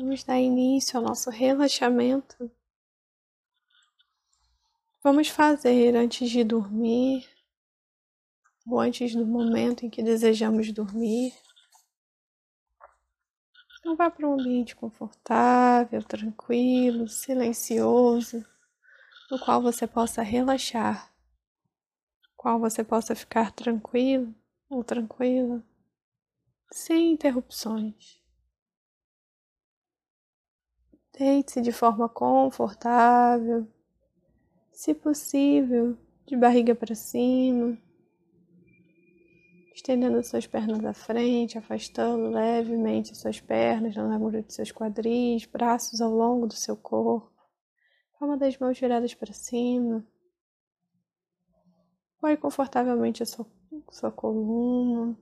Vamos 0.00 0.24
dar 0.24 0.40
início 0.40 0.96
ao 0.96 1.04
nosso 1.04 1.28
relaxamento. 1.28 2.50
Vamos 5.04 5.28
fazer 5.28 5.94
antes 5.94 6.30
de 6.30 6.42
dormir 6.42 7.28
ou 8.66 8.80
antes 8.80 9.14
do 9.14 9.26
momento 9.26 9.84
em 9.84 9.90
que 9.90 10.02
desejamos 10.02 10.72
dormir. 10.72 11.34
Então 13.78 13.94
vá 13.94 14.10
para 14.10 14.26
um 14.26 14.40
ambiente 14.40 14.74
confortável, 14.74 16.02
tranquilo, 16.02 17.06
silencioso, 17.06 18.42
no 19.30 19.38
qual 19.38 19.60
você 19.60 19.86
possa 19.86 20.22
relaxar, 20.22 21.12
no 22.22 22.30
qual 22.38 22.58
você 22.58 22.82
possa 22.82 23.14
ficar 23.14 23.52
tranquilo 23.52 24.34
ou 24.70 24.82
tranquila, 24.82 25.62
sem 26.72 27.12
interrupções. 27.12 28.19
Deite-se 31.20 31.60
de 31.60 31.70
forma 31.70 32.08
confortável, 32.08 33.68
se 34.72 34.94
possível, 34.94 35.94
de 36.24 36.34
barriga 36.34 36.74
para 36.74 36.94
cima, 36.94 37.76
estendendo 39.74 40.22
suas 40.24 40.46
pernas 40.46 40.82
à 40.82 40.94
frente, 40.94 41.58
afastando 41.58 42.30
levemente 42.30 43.14
suas 43.14 43.38
pernas 43.38 43.94
na 43.94 44.08
largura 44.08 44.42
de 44.42 44.50
seus 44.50 44.72
quadris, 44.72 45.44
braços 45.44 46.00
ao 46.00 46.10
longo 46.10 46.46
do 46.46 46.54
seu 46.54 46.74
corpo, 46.74 47.30
palma 48.18 48.38
das 48.38 48.56
mãos 48.56 48.80
viradas 48.80 49.12
para 49.12 49.34
cima. 49.34 50.02
Apoie 52.16 52.38
confortavelmente 52.38 53.22
a 53.22 53.26
sua, 53.26 53.46
sua 53.90 54.10
coluna, 54.10 55.14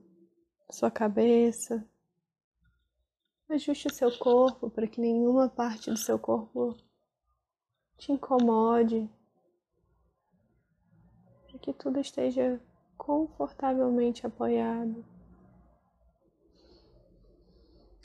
sua 0.71 0.89
cabeça. 0.89 1.85
Ajuste 3.49 3.87
o 3.87 3.93
seu 3.93 4.15
corpo 4.15 4.69
para 4.69 4.85
que 4.85 5.01
nenhuma 5.01 5.49
parte 5.49 5.89
do 5.89 5.97
seu 5.97 6.19
corpo 6.19 6.77
te 7.97 8.11
incomode, 8.11 9.09
para 11.47 11.57
que 11.57 11.73
tudo 11.73 11.99
esteja 11.99 12.61
confortavelmente 12.95 14.27
apoiado. 14.27 15.03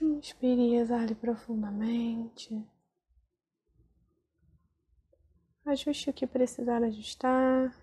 Inspire 0.01 0.63
e 0.63 0.77
exale 0.77 1.15
profundamente. 1.15 2.67
Ajuste 5.67 6.09
o 6.09 6.13
que 6.15 6.27
precisar 6.27 6.83
ajustar. 6.83 7.77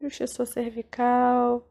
Ajuste 0.00 0.24
a 0.24 0.26
sua 0.26 0.44
cervical. 0.44 1.66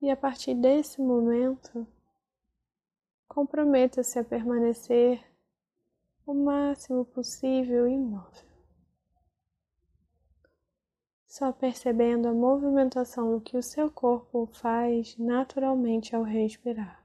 E 0.00 0.10
a 0.10 0.16
partir 0.16 0.54
desse 0.54 1.00
momento, 1.00 1.86
comprometa-se 3.26 4.18
a 4.18 4.24
permanecer 4.24 5.24
o 6.24 6.32
máximo 6.32 7.04
possível 7.04 7.88
imóvel. 7.88 8.46
Só 11.26 11.52
percebendo 11.52 12.28
a 12.28 12.32
movimentação 12.32 13.40
que 13.40 13.56
o 13.56 13.62
seu 13.62 13.90
corpo 13.90 14.46
faz 14.46 15.16
naturalmente 15.18 16.14
ao 16.14 16.22
respirar. 16.22 17.04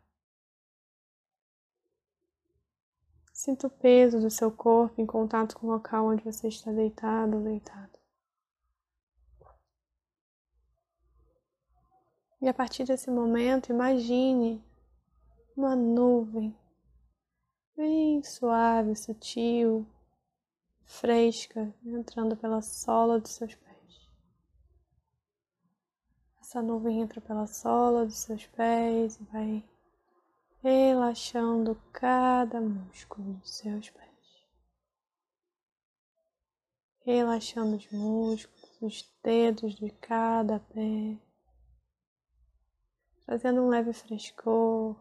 Sinta 3.33 3.67
o 3.67 3.69
peso 3.69 4.19
do 4.21 4.29
seu 4.29 4.51
corpo 4.51 5.01
em 5.01 5.05
contato 5.05 5.57
com 5.57 5.67
o 5.67 5.71
local 5.71 6.05
onde 6.05 6.23
você 6.23 6.47
está 6.47 6.71
deitado 6.71 7.37
ou 7.37 7.43
deitado. 7.43 8.02
E 12.43 12.49
a 12.49 12.53
partir 12.53 12.83
desse 12.83 13.09
momento, 13.09 13.71
imagine 13.71 14.61
uma 15.55 15.77
nuvem 15.77 16.53
bem 17.73 18.21
suave, 18.21 18.97
sutil, 18.97 19.87
fresca, 20.83 21.73
entrando 21.85 22.35
pela 22.35 22.61
sola 22.61 23.17
dos 23.17 23.31
seus 23.31 23.55
pés. 23.55 24.11
Essa 26.41 26.61
nuvem 26.61 26.99
entra 26.99 27.21
pela 27.21 27.47
sola 27.47 28.05
dos 28.05 28.17
seus 28.17 28.45
pés 28.47 29.15
e 29.15 29.23
vai 29.23 29.63
relaxando 30.61 31.81
cada 31.93 32.59
músculo 32.59 33.35
dos 33.35 33.55
seus 33.55 33.89
pés. 33.89 34.45
Relaxando 37.05 37.77
os 37.77 37.89
músculos, 37.89 38.81
os 38.81 39.15
dedos 39.23 39.75
de 39.75 39.89
cada 39.91 40.59
pé 40.59 41.17
trazendo 43.25 43.61
um 43.61 43.69
leve 43.69 43.93
frescor. 43.93 44.95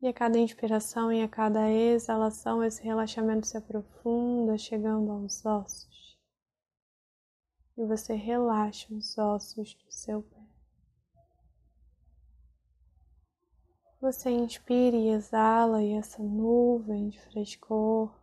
E 0.00 0.06
a 0.06 0.12
cada 0.12 0.38
inspiração 0.38 1.12
e 1.12 1.22
a 1.22 1.28
cada 1.28 1.70
exalação, 1.70 2.62
esse 2.62 2.82
relaxamento 2.82 3.46
se 3.46 3.56
aprofunda, 3.56 4.56
chegando 4.56 5.10
aos 5.10 5.44
ossos. 5.44 6.18
E 7.76 7.84
você 7.84 8.14
relaxa 8.14 8.94
os 8.94 9.18
ossos 9.18 9.74
do 9.74 9.92
seu 9.92 10.22
pé. 10.22 10.38
Você 14.00 14.30
inspira 14.30 14.96
e 14.96 15.08
exala, 15.08 15.82
e 15.82 15.92
essa 15.94 16.22
nuvem 16.22 17.08
de 17.08 17.20
frescor 17.20 18.16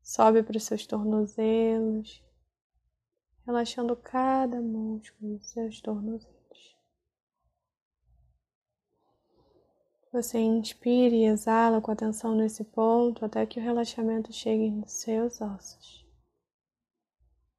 sobe 0.00 0.42
para 0.42 0.56
os 0.56 0.64
seus 0.64 0.86
tornozelos, 0.86 2.22
relaxando 3.48 3.96
cada 3.96 4.60
músculo 4.60 5.38
dos 5.38 5.48
seus 5.48 5.80
tornozelos. 5.80 6.76
Você 10.12 10.38
inspira 10.38 11.14
e 11.14 11.24
exala 11.24 11.80
com 11.80 11.90
atenção 11.90 12.34
nesse 12.34 12.62
ponto 12.62 13.24
até 13.24 13.46
que 13.46 13.58
o 13.58 13.62
relaxamento 13.62 14.34
chegue 14.34 14.70
nos 14.70 14.92
seus 14.92 15.40
ossos. 15.40 16.06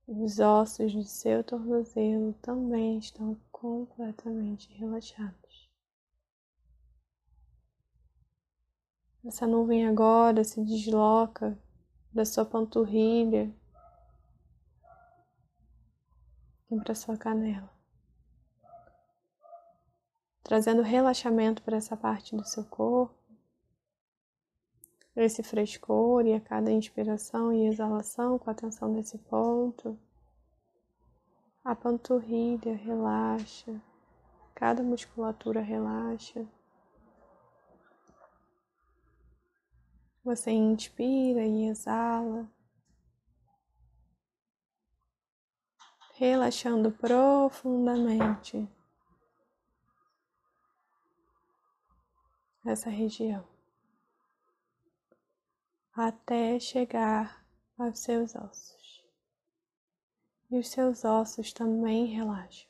Os 0.08 0.40
ossos 0.40 0.94
do 0.94 1.04
seu 1.04 1.44
tornozelo 1.44 2.34
também 2.34 3.00
estão 3.00 3.36
completamente 3.52 4.72
relaxados. 4.74 5.72
Essa 9.26 9.48
nuvem 9.48 9.88
agora 9.88 10.44
se 10.44 10.64
desloca 10.64 11.58
da 12.14 12.26
sua 12.26 12.46
panturrilha 12.46 13.52
e 16.72 16.80
para 16.80 16.96
sua 16.96 17.18
canela, 17.18 17.70
trazendo 20.44 20.82
relaxamento 20.82 21.62
para 21.64 21.78
essa 21.78 21.98
parte 21.98 22.36
do 22.36 22.44
seu 22.44 22.66
corpo, 22.66 23.20
esse 25.16 25.44
frescor 25.44 26.26
e 26.26 26.34
a 26.34 26.40
cada 26.40 26.72
inspiração 26.72 27.52
e 27.52 27.68
exalação 27.68 28.40
com 28.40 28.50
atenção 28.50 28.90
nesse 28.90 29.18
ponto. 29.18 30.00
A 31.64 31.76
panturrilha 31.76 32.76
relaxa, 32.76 33.82
cada 34.56 34.82
musculatura 34.82 35.62
relaxa. 35.62 36.48
Você 40.24 40.52
inspira 40.52 41.46
e 41.46 41.68
exala. 41.68 42.48
Relaxando 46.20 46.92
profundamente 46.92 48.68
essa 52.66 52.90
região 52.90 53.48
até 55.96 56.60
chegar 56.60 57.42
aos 57.78 58.00
seus 58.00 58.36
ossos. 58.36 59.06
E 60.52 60.58
os 60.60 60.68
seus 60.68 61.06
ossos 61.06 61.54
também 61.54 62.08
relaxam. 62.08 62.68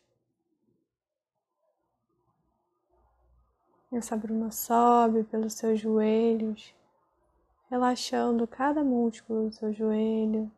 Essa 3.91 4.15
bruma 4.15 4.51
sobe 4.51 5.23
pelos 5.23 5.53
seus 5.53 5.79
joelhos, 5.79 6.75
relaxando 7.67 8.47
cada 8.47 8.83
músculo 8.83 9.49
do 9.49 9.55
seu 9.55 9.73
joelho, 9.73 10.51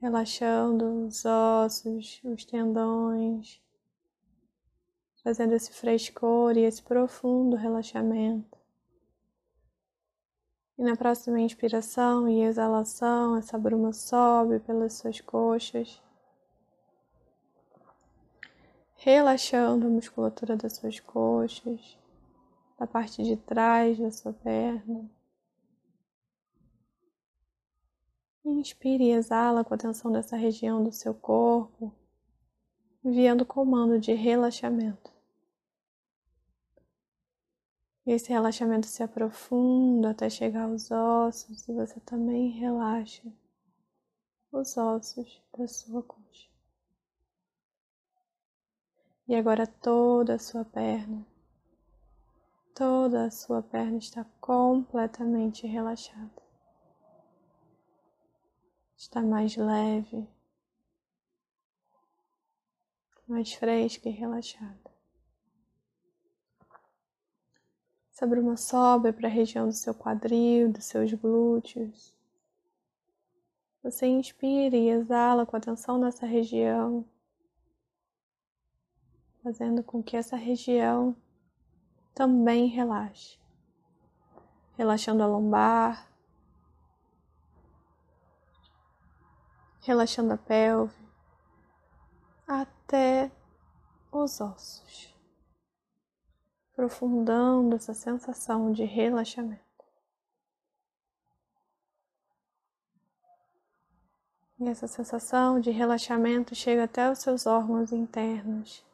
relaxando 0.00 1.06
os 1.06 1.24
ossos, 1.24 2.20
os 2.24 2.44
tendões, 2.44 3.60
fazendo 5.22 5.54
esse 5.54 5.72
frescor 5.72 6.56
e 6.56 6.64
esse 6.64 6.82
profundo 6.82 7.56
relaxamento. 7.56 8.56
E 10.78 10.82
na 10.82 10.96
próxima 10.96 11.40
inspiração 11.40 12.28
e 12.28 12.42
exalação, 12.42 13.36
essa 13.36 13.58
bruma 13.58 13.92
sobe 13.92 14.60
pelas 14.60 14.94
suas 14.94 15.20
coxas, 15.20 16.00
relaxando 18.94 19.86
a 19.86 19.90
musculatura 19.90 20.56
das 20.56 20.74
suas 20.74 21.00
coxas, 21.00 21.98
da 22.78 22.86
parte 22.86 23.24
de 23.24 23.36
trás 23.36 23.98
da 23.98 24.12
sua 24.12 24.32
perna. 24.32 25.10
Inspire 28.50 29.04
e 29.04 29.12
exala 29.12 29.62
com 29.62 29.74
atenção 29.74 30.10
nessa 30.10 30.36
região 30.36 30.82
do 30.82 30.90
seu 30.90 31.14
corpo, 31.14 31.94
enviando 33.04 33.44
comando 33.44 34.00
de 34.00 34.12
relaxamento. 34.14 35.12
Esse 38.06 38.30
relaxamento 38.30 38.86
se 38.86 39.02
aprofunda 39.02 40.10
até 40.10 40.30
chegar 40.30 40.64
aos 40.64 40.90
ossos 40.90 41.68
e 41.68 41.72
você 41.74 42.00
também 42.00 42.48
relaxa 42.48 43.22
os 44.50 44.76
ossos 44.78 45.42
da 45.56 45.68
sua 45.68 46.02
coxa. 46.02 46.48
E 49.28 49.34
agora 49.34 49.66
toda 49.66 50.36
a 50.36 50.38
sua 50.38 50.64
perna, 50.64 51.24
toda 52.74 53.26
a 53.26 53.30
sua 53.30 53.62
perna 53.62 53.98
está 53.98 54.24
completamente 54.40 55.66
relaxada. 55.66 56.47
Está 58.98 59.22
mais 59.22 59.56
leve, 59.56 60.28
mais 63.28 63.52
fresca 63.52 64.08
e 64.08 64.12
relaxada. 64.12 64.90
Sobre 68.10 68.40
uma 68.40 68.56
sobra 68.56 69.12
para 69.12 69.28
a 69.28 69.30
região 69.30 69.68
do 69.68 69.72
seu 69.72 69.94
quadril, 69.94 70.72
dos 70.72 70.86
seus 70.86 71.12
glúteos. 71.12 72.12
Você 73.84 74.08
inspira 74.08 74.76
e 74.76 74.88
exala 74.88 75.46
com 75.46 75.56
atenção 75.56 75.96
nessa 75.96 76.26
região, 76.26 77.08
fazendo 79.44 79.80
com 79.84 80.02
que 80.02 80.16
essa 80.16 80.36
região 80.36 81.14
também 82.12 82.66
relaxe. 82.66 83.38
Relaxando 84.76 85.22
a 85.22 85.26
lombar, 85.28 86.07
relaxando 89.88 90.34
a 90.34 90.36
pelve, 90.36 90.94
até 92.46 93.32
os 94.12 94.38
ossos, 94.38 95.16
aprofundando 96.70 97.74
essa 97.74 97.94
sensação 97.94 98.70
de 98.70 98.84
relaxamento. 98.84 99.64
E 104.60 104.68
essa 104.68 104.86
sensação 104.86 105.58
de 105.58 105.70
relaxamento 105.70 106.54
chega 106.54 106.84
até 106.84 107.10
os 107.10 107.20
seus 107.20 107.46
órgãos 107.46 107.90
internos. 107.90 108.84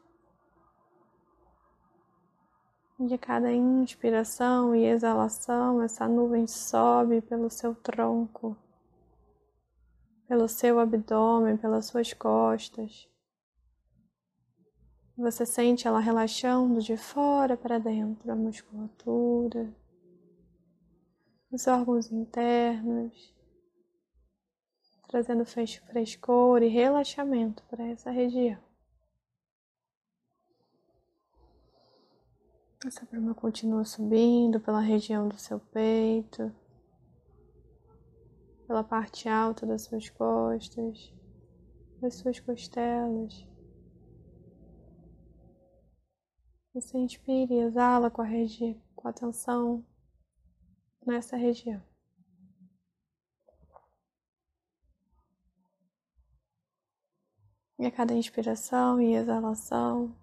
De 3.01 3.19
cada 3.19 3.53
inspiração 3.53 4.77
e 4.77 4.85
exalação, 4.85 5.83
essa 5.83 6.07
nuvem 6.07 6.47
sobe 6.47 7.21
pelo 7.21 7.51
seu 7.51 7.75
tronco, 7.75 8.57
pelo 10.27 10.49
seu 10.49 10.79
abdômen, 10.79 11.57
pelas 11.57 11.87
suas 11.87 12.13
costas. 12.13 13.09
Você 15.17 15.47
sente 15.47 15.87
ela 15.87 16.01
relaxando 16.01 16.81
de 16.81 16.97
fora 16.97 17.57
para 17.57 17.79
dentro, 17.79 18.31
a 18.33 18.35
musculatura, 18.35 19.73
os 21.51 21.67
órgãos 21.67 22.11
internos 22.11 23.35
trazendo 25.15 25.45
frescor 25.45 26.61
e 26.61 26.67
relaxamento 26.67 27.63
para 27.71 27.85
essa 27.85 28.11
região. 28.11 28.59
Essa 32.85 33.07
bruma 33.07 33.33
continua 33.33 33.85
subindo 33.85 34.59
pela 34.59 34.81
região 34.81 35.29
do 35.29 35.39
seu 35.39 35.61
peito, 35.61 36.53
pela 38.67 38.83
parte 38.83 39.29
alta 39.29 39.67
das 39.67 39.83
suas 39.83 40.09
costas, 40.11 41.13
das 42.01 42.15
suas 42.15 42.41
costelas. 42.41 43.47
Você 46.73 46.99
inspira 46.99 47.53
e 47.53 47.61
exala 47.61 48.11
com 48.11 48.21
a, 48.21 48.25
regi 48.25 48.81
com 48.97 49.07
a 49.07 49.11
atenção 49.11 49.85
nessa 51.07 51.37
região. 51.37 51.83
E 57.79 57.87
a 57.87 57.91
cada 57.91 58.15
inspiração 58.15 59.01
e 59.01 59.15
exalação, 59.15 60.17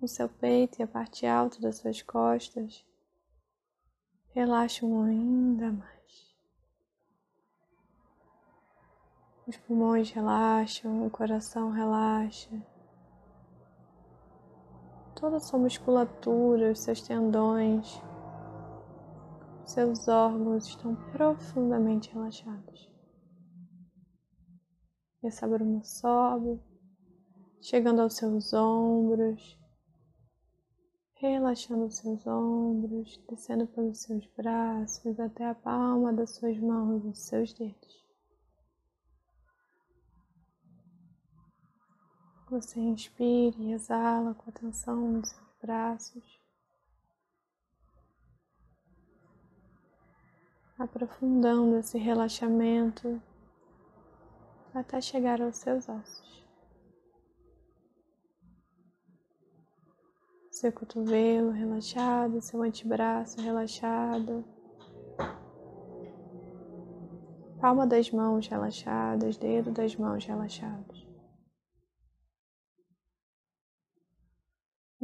o 0.00 0.06
seu 0.06 0.28
peito 0.28 0.78
e 0.78 0.82
a 0.82 0.86
parte 0.86 1.26
alta 1.26 1.60
das 1.60 1.76
suas 1.76 2.00
costas 2.02 2.84
relaxam 4.34 5.02
ainda 5.02 5.72
mais. 5.72 5.93
Os 9.46 9.58
pulmões 9.58 10.10
relaxam, 10.10 11.06
o 11.06 11.10
coração 11.10 11.70
relaxa. 11.70 12.50
Toda 15.14 15.36
a 15.36 15.40
sua 15.40 15.58
musculatura, 15.58 16.72
os 16.72 16.80
seus 16.80 17.02
tendões, 17.02 18.02
seus 19.66 20.08
órgãos 20.08 20.66
estão 20.66 20.96
profundamente 21.12 22.10
relaxados. 22.12 22.90
E 25.22 25.26
essa 25.26 25.46
bruma 25.46 25.84
sobe, 25.84 26.58
chegando 27.60 28.00
aos 28.00 28.16
seus 28.16 28.52
ombros, 28.54 29.58
relaxando 31.16 31.84
os 31.84 31.96
seus 31.96 32.26
ombros, 32.26 33.22
descendo 33.28 33.66
pelos 33.66 34.00
seus 34.00 34.26
braços 34.36 35.20
até 35.20 35.46
a 35.46 35.54
palma 35.54 36.14
das 36.14 36.34
suas 36.34 36.58
mãos 36.58 37.04
e 37.04 37.08
dos 37.08 37.26
seus 37.26 37.52
dedos. 37.52 38.03
Você 42.54 42.78
inspira 42.78 43.56
e 43.58 43.72
exala 43.72 44.32
com 44.32 44.48
atenção 44.48 44.94
nos 45.10 45.30
seus 45.30 45.56
braços. 45.60 46.40
Aprofundando 50.78 51.76
esse 51.78 51.98
relaxamento 51.98 53.20
até 54.72 55.00
chegar 55.00 55.42
aos 55.42 55.56
seus 55.56 55.88
ossos. 55.88 56.44
Seu 60.52 60.70
cotovelo 60.70 61.50
relaxado, 61.50 62.40
seu 62.40 62.62
antebraço 62.62 63.40
relaxado, 63.40 64.44
palma 67.60 67.84
das 67.84 68.12
mãos 68.12 68.46
relaxadas, 68.46 69.36
dedo 69.36 69.72
das 69.72 69.96
mãos 69.96 70.24
relaxados. 70.24 70.93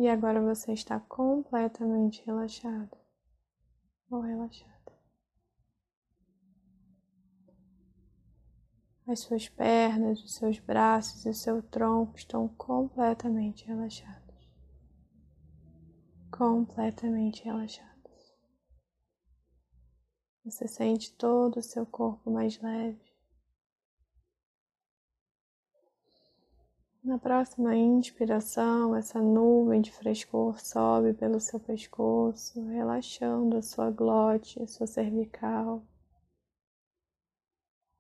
E 0.00 0.09
agora 0.09 0.40
você 0.40 0.73
está 0.73 0.99
completamente 0.99 2.25
relaxado 2.25 2.97
ou 4.11 4.23
relaxado. 4.23 4.92
As 9.07 9.21
suas 9.21 9.47
pernas, 9.47 10.25
os 10.25 10.37
seus 10.37 10.59
braços 10.59 11.26
e 11.26 11.28
o 11.28 11.35
seu 11.35 11.62
tronco 11.62 12.16
estão 12.16 12.49
completamente 12.49 13.66
relaxados. 13.66 14.50
Completamente 16.30 17.45
relaxados. 17.45 18.35
Você 20.47 20.66
sente 20.66 21.12
todo 21.12 21.59
o 21.59 21.62
seu 21.62 21.85
corpo 21.85 22.30
mais 22.30 22.59
leve. 22.62 23.10
Na 27.11 27.19
próxima 27.19 27.75
inspiração, 27.75 28.95
essa 28.95 29.21
nuvem 29.21 29.81
de 29.81 29.90
frescor 29.90 30.61
sobe 30.61 31.12
pelo 31.12 31.40
seu 31.40 31.59
pescoço, 31.59 32.64
relaxando 32.69 33.57
a 33.57 33.62
sua 33.62 33.90
glote, 33.90 34.62
a 34.62 34.67
sua 34.69 34.87
cervical 34.87 35.83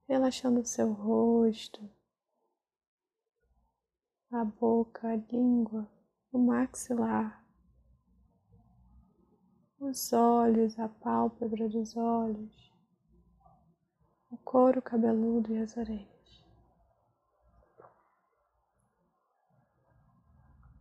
relaxando 0.06 0.60
o 0.60 0.64
seu 0.64 0.92
rosto, 0.92 1.90
a 4.30 4.44
boca, 4.44 5.08
a 5.08 5.16
língua, 5.16 5.90
o 6.32 6.38
maxilar, 6.38 7.44
os 9.80 10.12
olhos, 10.12 10.78
a 10.78 10.88
pálpebra 10.88 11.68
dos 11.68 11.96
olhos, 11.96 12.72
o 14.30 14.36
couro 14.36 14.80
cabeludo 14.80 15.52
e 15.52 15.58
as 15.58 15.76
orelhas. 15.76 16.19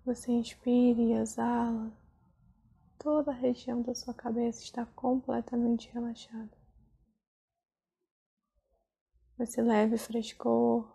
Você 0.09 0.31
inspira 0.31 0.99
e 0.99 1.13
exala, 1.13 1.91
toda 2.97 3.29
a 3.29 3.33
região 3.33 3.83
da 3.83 3.93
sua 3.93 4.11
cabeça 4.11 4.63
está 4.63 4.83
completamente 4.83 5.87
relaxada 5.91 6.49
esse 9.39 9.61
leve 9.61 9.99
frescor. 9.99 10.91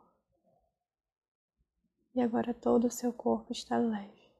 E 2.12 2.21
agora 2.21 2.52
todo 2.52 2.88
o 2.88 2.90
seu 2.90 3.12
corpo 3.12 3.52
está 3.52 3.78
leve, 3.78 4.33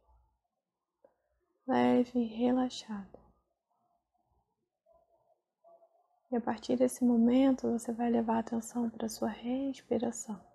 leve 1.69 2.19
e 2.19 2.25
relaxado. 2.25 3.17
E 6.33 6.37
a 6.37 6.41
partir 6.41 6.77
desse 6.77 7.05
momento 7.05 7.71
você 7.71 7.93
vai 7.93 8.11
levar 8.11 8.39
a 8.39 8.41
atenção 8.41 8.91
para 8.91 9.07
a 9.07 9.09
sua 9.09 9.29
respiração. 9.29 10.54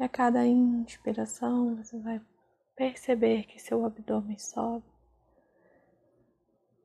E 0.00 0.02
a 0.02 0.08
cada 0.08 0.46
inspiração 0.46 1.76
você 1.76 1.98
vai 1.98 2.22
perceber 2.74 3.44
que 3.44 3.58
seu 3.58 3.84
abdômen 3.84 4.38
sobe. 4.38 4.86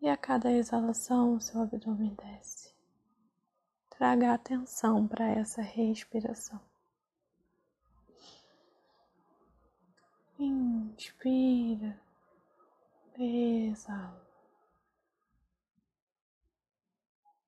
E 0.01 0.09
a 0.09 0.17
cada 0.17 0.51
exalação, 0.51 1.39
seu 1.39 1.61
abdômen 1.61 2.13
desce. 2.15 2.75
Traga 3.89 4.33
atenção 4.33 5.07
para 5.07 5.29
essa 5.29 5.61
respiração. 5.61 6.59
Inspira, 10.37 11.97
exala. 13.17 14.27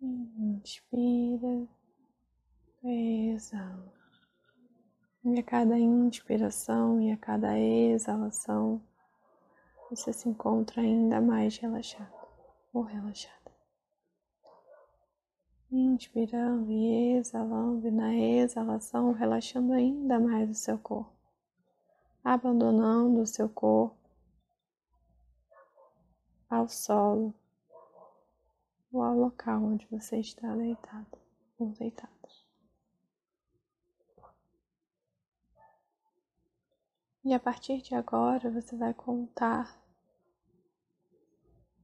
Inspira, 0.02 1.68
exala. 2.82 3.97
E 5.30 5.40
a 5.40 5.44
cada 5.44 5.78
inspiração 5.78 7.02
e 7.02 7.12
a 7.12 7.18
cada 7.18 7.60
exalação, 7.60 8.82
você 9.90 10.14
se 10.14 10.30
encontra 10.30 10.82
ainda 10.82 11.20
mais 11.20 11.58
relaxado 11.58 12.16
ou 12.74 12.82
relaxada. 12.82 13.52
Inspirando 15.70 16.72
e 16.72 17.18
exalando, 17.18 17.86
e 17.90 17.92
na 17.92 18.16
exalação, 18.16 19.12
relaxando 19.12 19.74
ainda 19.74 20.18
mais 20.18 20.50
o 20.50 20.54
seu 20.54 20.78
corpo, 20.78 21.12
abandonando 22.24 23.20
o 23.20 23.28
seu 23.28 23.50
corpo 23.50 23.98
ao 26.50 26.70
solo 26.70 27.34
ou 28.94 29.04
ao 29.04 29.18
local 29.18 29.62
onde 29.62 29.86
você 29.88 30.20
está 30.20 30.56
deitado 30.56 31.18
ou 31.60 31.68
deitada. 31.72 32.17
E 37.28 37.34
a 37.34 37.40
partir 37.42 37.82
de 37.82 37.94
agora 37.94 38.50
você 38.50 38.78
vai 38.78 38.94
contar 38.94 39.78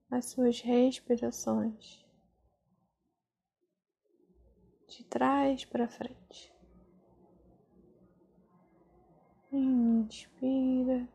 as 0.10 0.24
suas 0.28 0.62
respirações 0.62 2.02
de 4.88 5.04
trás 5.04 5.66
para 5.66 5.86
frente. 5.86 6.56
Inspira, 9.52 11.10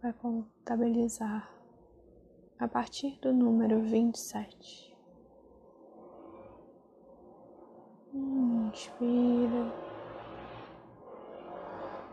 vai 0.00 0.12
contabilizar 0.12 1.52
a 2.56 2.68
partir 2.68 3.18
do 3.18 3.32
número 3.32 3.82
vinte 3.82 4.14
e 4.14 4.20
sete. 4.20 4.96
Inspira, 8.14 9.91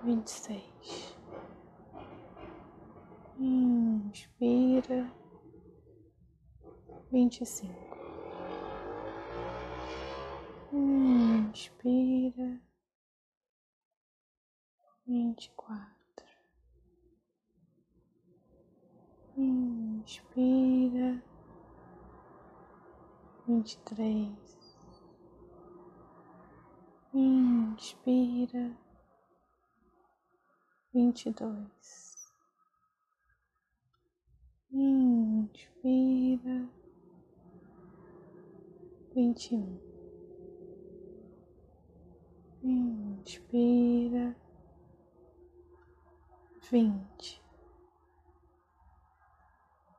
vinte 0.03 0.27
e 0.27 0.31
seis. 0.31 1.17
Inspira, 3.37 5.11
vinte 7.11 7.41
e 7.41 7.45
cinco. 7.45 7.97
Inspira, 10.71 12.61
vinte 15.05 15.45
e 15.45 15.51
quatro. 15.51 15.89
Inspira, 19.37 21.23
vinte 23.47 23.73
e 23.73 23.79
três. 23.79 24.59
Inspira, 27.13 28.77
vinte 30.93 31.27
e 31.27 31.31
dois. 31.31 32.15
Inspira, 34.71 36.69
vinte 39.13 39.51
e 39.51 39.55
um. 39.55 39.79
Inspira, 42.61 44.35
vinte. 46.69 47.41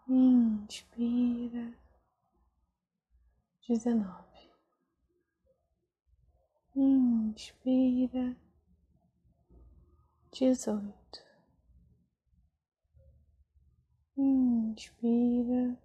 Inspira, 0.09 1.73
dezenove. 3.67 4.51
Inspira, 6.75 8.37
dezoito. 10.33 11.21
Inspira, 14.17 15.79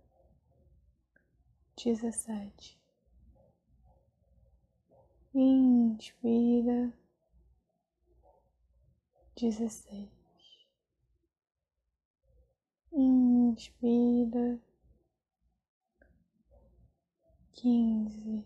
dezessete. 1.78 2.78
Inspira, 5.34 6.94
dezesseis. 9.36 10.10
Inspira, 12.92 14.60
quinze. 17.54 18.46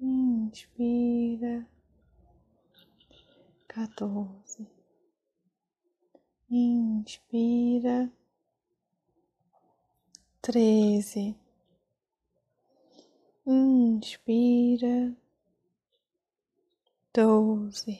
Inspira, 0.00 1.66
quatorze. 3.74 4.64
Inspira, 6.48 8.08
treze. 10.40 11.36
Inspira, 13.44 15.16
doze. 17.12 17.98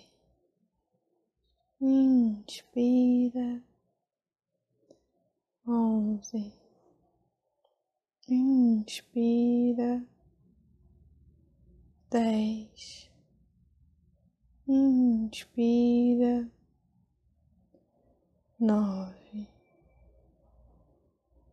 Inspira, 1.80 3.60
onze. 5.66 6.52
Inspira, 8.28 10.06
dez. 12.08 13.13
Inspira, 14.66 16.50
nove. 18.58 19.46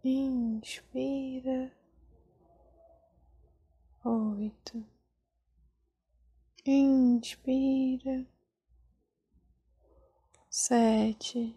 Inspira 0.03 1.72
oito. 4.06 4.84
Inspira, 6.65 8.25
sete. 10.50 11.56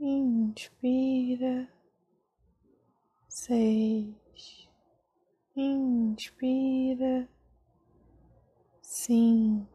Inspira, 0.00 1.68
seis. 3.28 4.68
Inspira, 5.56 7.28
cinco. 8.82 9.73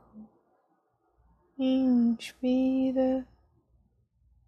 Inspira, 1.60 3.28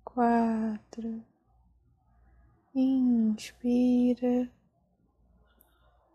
quatro. 0.06 1.24
Inspira 2.74 4.50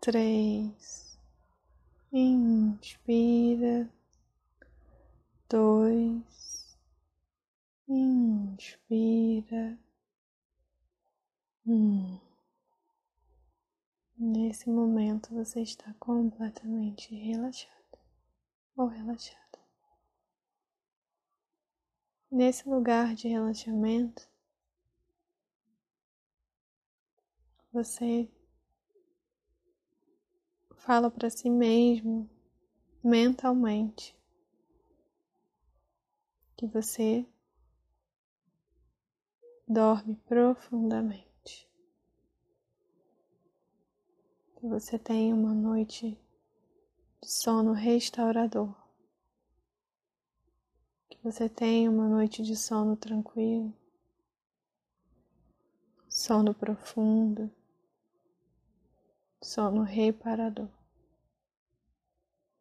três, 0.01 1.19
inspira, 2.13 3.89
dois, 5.49 6.77
inspira, 7.87 9.77
um. 11.65 12.17
Nesse 14.17 14.69
momento 14.69 15.33
você 15.35 15.61
está 15.61 15.93
completamente 15.99 17.13
relaxado 17.13 17.99
ou 18.77 18.87
relaxada. 18.87 19.46
Nesse 22.29 22.67
lugar 22.67 23.15
de 23.15 23.29
relaxamento, 23.29 24.29
você 27.71 28.29
fala 30.75 31.09
para 31.09 31.29
si 31.29 31.49
mesmo 31.49 32.29
mentalmente 33.01 34.13
que 36.57 36.67
você 36.67 37.25
dorme 39.65 40.15
profundamente, 40.25 41.69
que 44.57 44.67
você 44.67 44.99
tem 44.99 45.31
uma 45.31 45.53
noite 45.53 46.19
de 47.21 47.31
sono 47.31 47.71
restaurador, 47.71 48.86
você 51.31 51.49
tem 51.49 51.89
uma 51.89 52.07
noite 52.07 52.41
de 52.41 52.55
sono 52.55 52.95
tranquilo, 52.95 53.73
sono 56.07 56.53
profundo, 56.53 57.51
sono 59.41 59.81
reparador, 59.81 60.69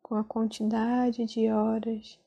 com 0.02 0.16
a 0.16 0.24
quantidade 0.24 1.24
de 1.26 1.48
horas 1.48 2.18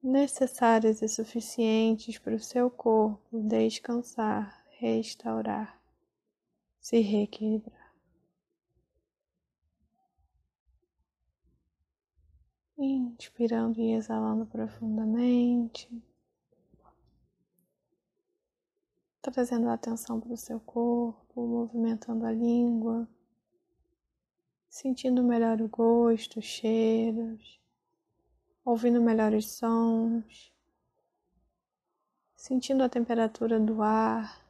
necessárias 0.00 1.02
e 1.02 1.08
suficientes 1.08 2.16
para 2.16 2.36
o 2.36 2.40
seu 2.40 2.70
corpo 2.70 3.40
descansar, 3.42 4.64
restaurar, 4.78 5.80
se 6.78 7.00
reequilibrar. 7.00 7.83
Inspirando 13.18 13.80
e 13.80 13.92
exalando 13.92 14.44
profundamente. 14.46 15.88
trazendo 19.30 19.68
a 19.68 19.74
atenção 19.74 20.20
para 20.20 20.32
o 20.32 20.36
seu 20.36 20.60
corpo, 20.60 21.46
movimentando 21.46 22.26
a 22.26 22.30
língua, 22.30 23.08
sentindo 24.68 25.22
melhor 25.22 25.60
o 25.62 25.68
gosto, 25.68 26.40
os 26.40 26.44
cheiros, 26.44 27.58
ouvindo 28.64 29.00
melhores 29.00 29.46
sons, 29.52 30.52
sentindo 32.36 32.82
a 32.82 32.88
temperatura 32.88 33.58
do 33.58 33.82
ar, 33.82 34.43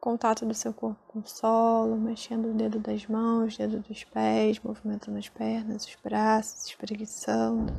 contato 0.00 0.46
do 0.46 0.54
seu 0.54 0.72
corpo 0.72 1.00
com 1.08 1.18
o 1.20 1.26
solo, 1.26 1.96
mexendo 1.96 2.50
o 2.50 2.54
dedo 2.54 2.78
das 2.78 3.06
mãos, 3.06 3.56
dedo 3.56 3.80
dos 3.80 4.04
pés, 4.04 4.60
movimentando 4.60 5.18
as 5.18 5.28
pernas, 5.28 5.86
os 5.86 5.96
braços, 6.02 6.66
espreguiçando. 6.66 7.72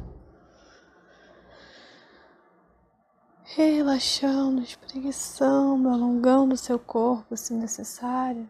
relaxando, 3.55 4.61
espreguiçando, 4.61 5.89
alongando 5.89 6.53
o 6.53 6.57
seu 6.57 6.77
corpo 6.77 7.37
se 7.37 7.53
necessário, 7.53 8.47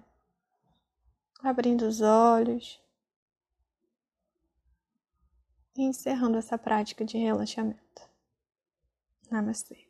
abrindo 1.41 1.83
os 1.83 2.01
olhos 2.01 2.81
e 5.75 5.83
encerrando 5.83 6.37
essa 6.37 6.57
prática 6.57 7.05
de 7.05 7.17
relaxamento. 7.17 8.09
Namastê. 9.29 9.86